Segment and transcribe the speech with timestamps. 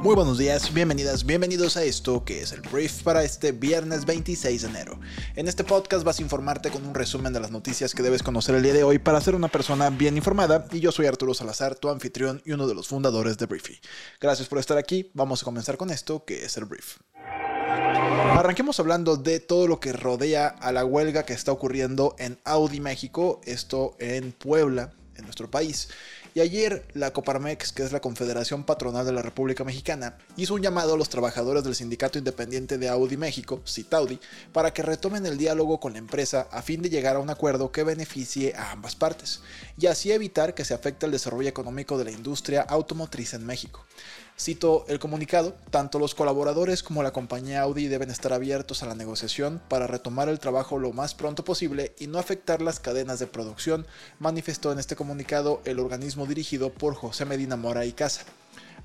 [0.00, 4.62] Muy buenos días, bienvenidas, bienvenidos a esto que es el brief para este viernes 26
[4.62, 4.98] de enero.
[5.36, 8.54] En este podcast vas a informarte con un resumen de las noticias que debes conocer
[8.54, 11.74] el día de hoy para ser una persona bien informada y yo soy Arturo Salazar,
[11.74, 13.78] tu anfitrión y uno de los fundadores de Briefy.
[14.18, 16.96] Gracias por estar aquí, vamos a comenzar con esto que es el brief.
[18.32, 22.80] Arranquemos hablando de todo lo que rodea a la huelga que está ocurriendo en Audi
[22.80, 25.90] México, esto en Puebla, en nuestro país.
[26.32, 30.62] Y ayer la Coparmex, que es la Confederación Patronal de la República Mexicana, hizo un
[30.62, 34.20] llamado a los trabajadores del Sindicato Independiente de Audi México, CITAUDI,
[34.52, 37.72] para que retomen el diálogo con la empresa a fin de llegar a un acuerdo
[37.72, 39.40] que beneficie a ambas partes,
[39.76, 43.84] y así evitar que se afecte el desarrollo económico de la industria automotriz en México.
[44.40, 48.94] Cito el comunicado, tanto los colaboradores como la compañía Audi deben estar abiertos a la
[48.94, 53.26] negociación para retomar el trabajo lo más pronto posible y no afectar las cadenas de
[53.26, 53.86] producción,
[54.18, 58.22] manifestó en este comunicado el organismo dirigido por José Medina Mora y Casa.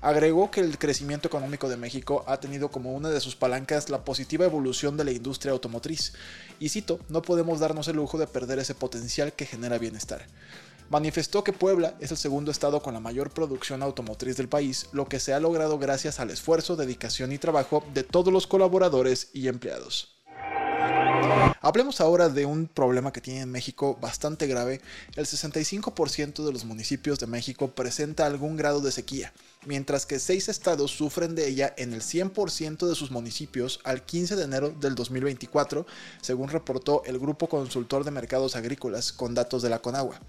[0.02, 4.04] Agregó que el crecimiento económico de México ha tenido como una de sus palancas la
[4.04, 6.12] positiva evolución de la industria automotriz.
[6.60, 10.26] Y cito, no podemos darnos el lujo de perder ese potencial que genera bienestar
[10.88, 15.06] manifestó que Puebla es el segundo estado con la mayor producción automotriz del país, lo
[15.06, 19.48] que se ha logrado gracias al esfuerzo, dedicación y trabajo de todos los colaboradores y
[19.48, 20.15] empleados.
[21.66, 24.80] Hablemos ahora de un problema que tiene México bastante grave.
[25.16, 29.32] El 65% de los municipios de México presenta algún grado de sequía,
[29.64, 34.36] mientras que seis estados sufren de ella en el 100% de sus municipios al 15
[34.36, 35.86] de enero del 2024,
[36.22, 40.20] según reportó el Grupo Consultor de Mercados Agrícolas con datos de la Conagua.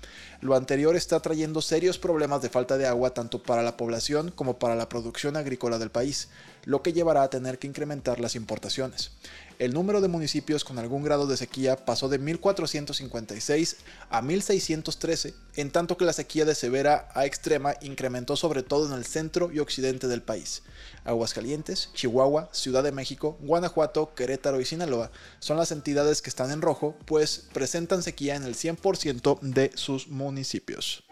[0.41, 4.57] Lo anterior está trayendo serios problemas de falta de agua tanto para la población como
[4.57, 6.29] para la producción agrícola del país,
[6.65, 9.11] lo que llevará a tener que incrementar las importaciones
[9.59, 13.77] el número de municipios con algún grado de sequía pasó de 1.456
[14.09, 18.93] a 1.613, en tanto que la sequía de severa a extrema incrementó sobre todo en
[18.93, 20.63] el centro y occidente del país.
[21.05, 26.61] Aguascalientes, Chihuahua, Ciudad de México, Guanajuato, Querétaro y Sinaloa son las entidades que están en
[26.61, 31.06] rojo, pues presentan sequía en el 100% de sus municipios.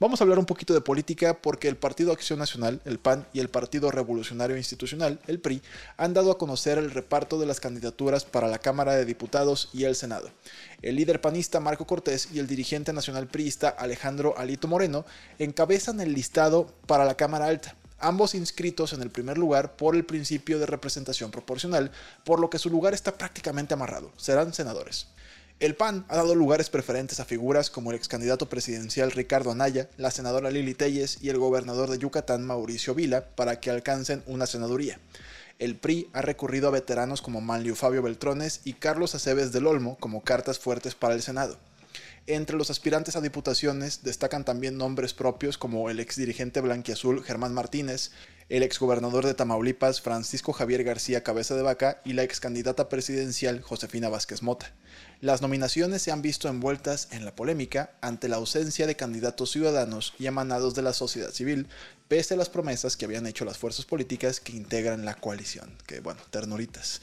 [0.00, 3.40] Vamos a hablar un poquito de política porque el Partido Acción Nacional, el PAN y
[3.40, 5.60] el Partido Revolucionario Institucional, el PRI,
[5.98, 9.84] han dado a conocer el reparto de las candidaturas para la Cámara de Diputados y
[9.84, 10.30] el Senado.
[10.80, 15.04] El líder panista Marco Cortés y el dirigente nacional priista Alejandro Alito Moreno
[15.38, 20.06] encabezan el listado para la Cámara Alta ambos inscritos en el primer lugar por el
[20.06, 21.92] principio de representación proporcional,
[22.24, 25.08] por lo que su lugar está prácticamente amarrado, serán senadores.
[25.60, 29.90] El PAN ha dado lugares preferentes a figuras como el ex candidato presidencial Ricardo Anaya,
[29.98, 34.46] la senadora Lili Telles y el gobernador de Yucatán Mauricio Vila para que alcancen una
[34.46, 34.98] senaduría.
[35.58, 39.98] El PRI ha recurrido a veteranos como Manlio Fabio Beltrones y Carlos Aceves del Olmo
[40.00, 41.58] como cartas fuertes para el Senado.
[42.26, 47.52] Entre los aspirantes a diputaciones destacan también nombres propios como el ex dirigente blanquiazul Germán
[47.52, 48.12] Martínez,
[48.50, 53.62] el exgobernador de Tamaulipas Francisco Javier García Cabeza de Vaca y la ex candidata presidencial
[53.62, 54.72] Josefina Vázquez Mota.
[55.20, 60.14] Las nominaciones se han visto envueltas en la polémica ante la ausencia de candidatos ciudadanos
[60.18, 61.68] y emanados de la sociedad civil,
[62.08, 65.70] pese a las promesas que habían hecho las fuerzas políticas que integran la coalición.
[65.86, 67.02] Que bueno, ternuritas.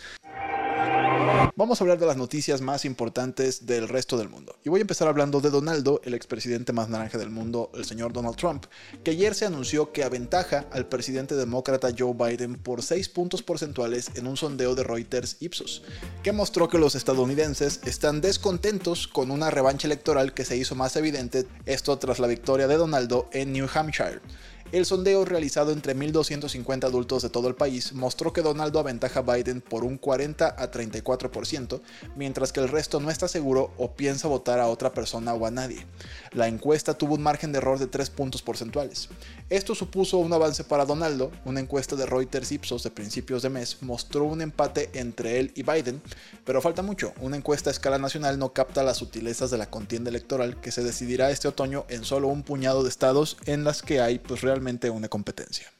[1.58, 4.56] Vamos a hablar de las noticias más importantes del resto del mundo.
[4.64, 8.14] Y voy a empezar hablando de Donaldo, el expresidente más naranja del mundo, el señor
[8.14, 8.68] Donald Trump,
[9.04, 14.12] que ayer se anunció que aventaja al presidente demócrata Joe Biden por 6 puntos porcentuales
[14.14, 15.82] en un sondeo de Reuters Ipsos,
[16.22, 20.96] que mostró que los estadounidenses están descontentos con una revancha electoral que se hizo más
[20.96, 24.22] evidente, esto tras la victoria de Donaldo en New Hampshire.
[24.74, 29.24] El sondeo realizado entre 1.250 adultos de todo el país mostró que Donaldo aventaja a
[29.24, 31.80] Biden por un 40 a 34%,
[32.18, 35.52] mientras que el resto no está seguro o piensa votar a otra persona o a
[35.52, 35.86] nadie.
[36.34, 39.08] La encuesta tuvo un margen de error de 3 puntos porcentuales.
[39.50, 41.32] Esto supuso un avance para Donaldo.
[41.46, 45.64] Una encuesta de Reuters Ipsos de principios de mes mostró un empate entre él y
[45.64, 46.02] Biden,
[46.44, 47.14] pero falta mucho.
[47.22, 50.84] Una encuesta a escala nacional no capta las sutilezas de la contienda electoral que se
[50.84, 54.57] decidirá este otoño en solo un puñado de estados en las que hay pues realmente
[54.90, 55.72] una competencia.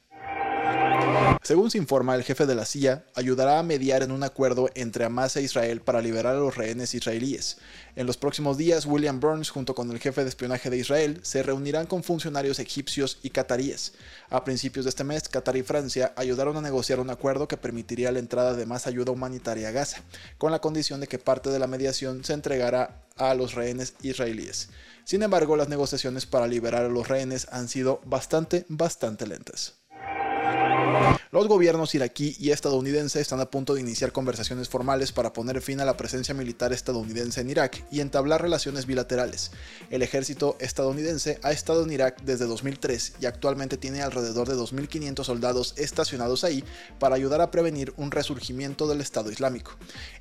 [1.42, 5.04] Según se informa, el jefe de la CIA ayudará a mediar en un acuerdo entre
[5.04, 7.58] Hamas e Israel para liberar a los rehenes israelíes.
[7.96, 11.42] En los próximos días, William Burns, junto con el jefe de espionaje de Israel, se
[11.42, 13.94] reunirán con funcionarios egipcios y cataríes.
[14.30, 18.12] A principios de este mes, Qatar y Francia ayudaron a negociar un acuerdo que permitiría
[18.12, 20.02] la entrada de más ayuda humanitaria a Gaza,
[20.36, 24.68] con la condición de que parte de la mediación se entregara a los rehenes israelíes.
[25.04, 29.78] Sin embargo, las negociaciones para liberar a los rehenes han sido bastante, bastante lentas.
[31.30, 35.78] Los gobiernos iraquí y estadounidense están a punto de iniciar conversaciones formales para poner fin
[35.80, 39.50] a la presencia militar estadounidense en Irak y entablar relaciones bilaterales.
[39.90, 45.22] El ejército estadounidense ha estado en Irak desde 2003 y actualmente tiene alrededor de 2.500
[45.22, 46.64] soldados estacionados ahí
[46.98, 49.72] para ayudar a prevenir un resurgimiento del Estado Islámico.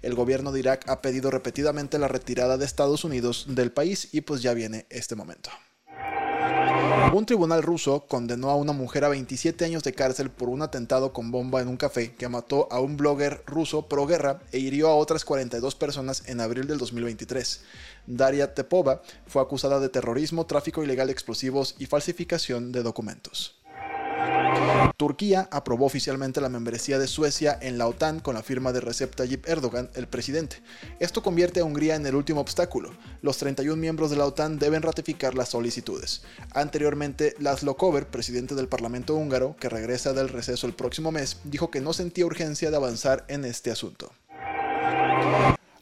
[0.02, 4.22] El gobierno de Irak ha pedido repetidamente la retirada de Estados Unidos del país y
[4.22, 5.50] pues ya viene este momento.
[7.14, 11.14] Un tribunal ruso condenó a una mujer a 27 años de cárcel por un atentado
[11.14, 14.90] con bomba en un café que mató a un blogger ruso pro guerra e hirió
[14.90, 17.62] a otras 42 personas en abril del 2023.
[18.08, 23.56] Daria Tepova fue acusada de terrorismo, tráfico ilegal de explosivos y falsificación de documentos.
[24.98, 29.16] Turquía aprobó oficialmente la membresía de Suecia en la OTAN con la firma de Recep
[29.16, 30.62] Tayyip Erdogan, el presidente.
[31.00, 32.92] Esto convierte a Hungría en el último obstáculo.
[33.22, 36.24] Los 31 miembros de la OTAN deben ratificar las solicitudes.
[36.54, 41.70] Anteriormente, Laszlo Kover, presidente del Parlamento húngaro, que regresa del receso el próximo mes, dijo
[41.70, 44.12] que no sentía urgencia de avanzar en este asunto.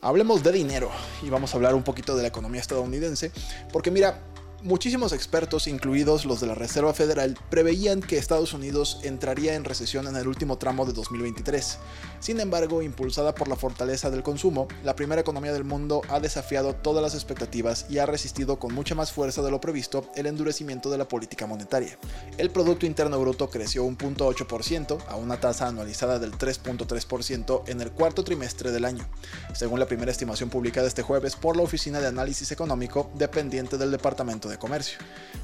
[0.01, 0.92] Hablemos de dinero
[1.24, 3.31] y vamos a hablar un poquito de la economía estadounidense,
[3.72, 4.19] porque mira,
[4.63, 10.07] Muchísimos expertos, incluidos los de la Reserva Federal, preveían que Estados Unidos entraría en recesión
[10.07, 11.78] en el último tramo de 2023.
[12.19, 16.74] Sin embargo, impulsada por la fortaleza del consumo, la primera economía del mundo ha desafiado
[16.74, 20.90] todas las expectativas y ha resistido con mucha más fuerza de lo previsto el endurecimiento
[20.90, 22.00] de la política monetaria.
[22.40, 27.92] El Producto Interno Bruto creció un 0.8% a una tasa anualizada del 3.3% en el
[27.92, 29.08] cuarto trimestre del año,
[29.54, 33.92] según la primera estimación publicada este jueves por la Oficina de Análisis Económico dependiente del
[33.92, 35.00] Departamento Comercio.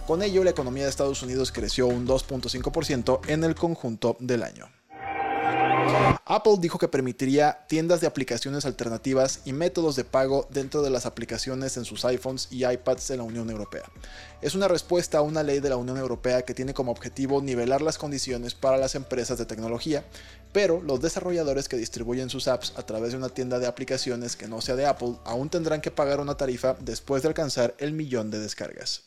[0.07, 4.80] Con ello, la economía de Estados Unidos creció un 2.5% en el conjunto del año.
[6.25, 11.05] Apple dijo que permitiría tiendas de aplicaciones alternativas y métodos de pago dentro de las
[11.05, 13.83] aplicaciones en sus iPhones y iPads en la Unión Europea.
[14.41, 17.81] Es una respuesta a una ley de la Unión Europea que tiene como objetivo nivelar
[17.81, 20.05] las condiciones para las empresas de tecnología,
[20.53, 24.47] pero los desarrolladores que distribuyen sus apps a través de una tienda de aplicaciones que
[24.47, 28.31] no sea de Apple aún tendrán que pagar una tarifa después de alcanzar el millón
[28.31, 29.03] de descargas.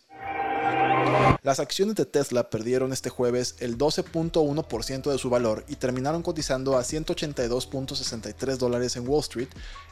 [1.43, 6.79] Las acciones de Tesla perdieron este jueves el 12.1% de su valor y terminaron cotizando
[6.79, 9.49] a 182.63 dólares en Wall Street,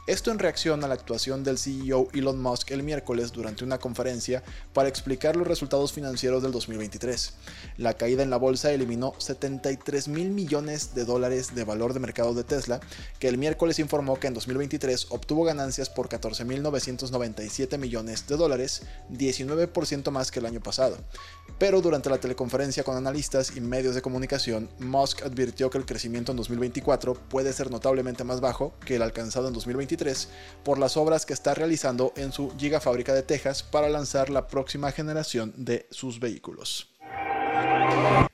[0.07, 4.43] esto en reacción a la actuación del CEO Elon Musk el miércoles durante una conferencia
[4.73, 7.35] para explicar los resultados financieros del 2023.
[7.77, 12.33] La caída en la bolsa eliminó 73 mil millones de dólares de valor de mercado
[12.33, 12.81] de Tesla,
[13.19, 18.83] que el miércoles informó que en 2023 obtuvo ganancias por 14.997 millones de dólares,
[19.13, 21.02] 19% más que el año pasado.
[21.59, 26.33] Pero durante la teleconferencia con analistas y medios de comunicación, Musk advirtió que el crecimiento
[26.33, 30.29] en 2024 puede ser notablemente más bajo que el alcanzado en 2023
[30.65, 34.91] por las obras que está realizando en su gigafábrica de Texas para lanzar la próxima
[34.93, 36.92] generación de sus vehículos.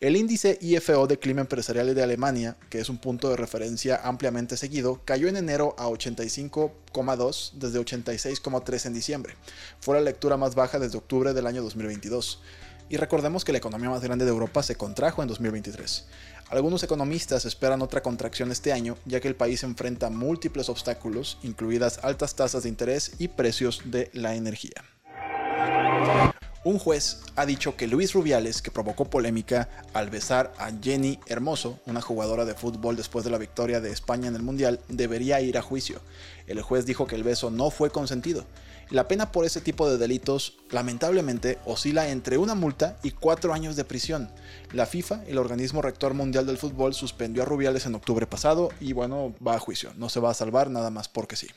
[0.00, 4.56] El índice IFO de clima empresarial de Alemania, que es un punto de referencia ampliamente
[4.56, 9.34] seguido, cayó en enero a 85,2 desde 86,3 en diciembre.
[9.80, 12.40] Fue la lectura más baja desde octubre del año 2022.
[12.88, 16.06] Y recordemos que la economía más grande de Europa se contrajo en 2023.
[16.50, 21.98] Algunos economistas esperan otra contracción este año, ya que el país enfrenta múltiples obstáculos, incluidas
[22.02, 24.84] altas tasas de interés y precios de la energía.
[26.68, 31.78] Un juez ha dicho que Luis Rubiales, que provocó polémica al besar a Jenny Hermoso,
[31.86, 35.56] una jugadora de fútbol después de la victoria de España en el Mundial, debería ir
[35.56, 36.02] a juicio.
[36.46, 38.44] El juez dijo que el beso no fue consentido.
[38.90, 43.74] La pena por ese tipo de delitos, lamentablemente, oscila entre una multa y cuatro años
[43.74, 44.30] de prisión.
[44.74, 48.92] La FIFA, el organismo rector mundial del fútbol, suspendió a Rubiales en octubre pasado y
[48.92, 49.94] bueno, va a juicio.
[49.96, 51.48] No se va a salvar nada más porque sí.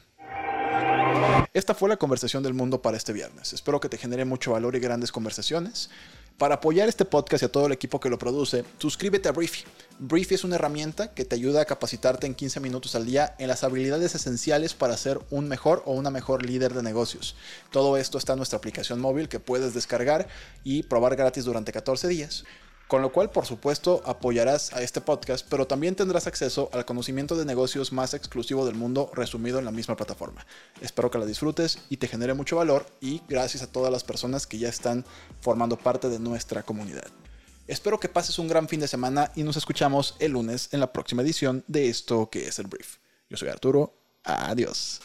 [1.54, 3.54] Esta fue la conversación del mundo para este viernes.
[3.54, 5.90] Espero que te genere mucho valor y grandes conversaciones.
[6.38, 9.63] Para apoyar este podcast y a todo el equipo que lo produce, suscríbete a Briefy.
[10.00, 13.48] Briefy es una herramienta que te ayuda a capacitarte en 15 minutos al día en
[13.48, 17.36] las habilidades esenciales para ser un mejor o una mejor líder de negocios.
[17.70, 20.28] Todo esto está en nuestra aplicación móvil que puedes descargar
[20.63, 22.44] y probar gratis durante 14 días
[22.91, 27.38] con lo cual por supuesto apoyarás a este podcast, pero también tendrás acceso al conocimiento
[27.38, 30.45] de negocios más exclusivo del mundo resumido en la misma plataforma.
[30.81, 34.45] Espero que la disfrutes y te genere mucho valor y gracias a todas las personas
[34.45, 35.05] que ya están
[35.39, 37.07] formando parte de nuestra comunidad.
[37.65, 40.91] Espero que pases un gran fin de semana y nos escuchamos el lunes en la
[40.91, 42.98] próxima edición de esto que es el brief.
[43.29, 43.93] Yo soy Arturo.
[44.25, 45.00] Adiós.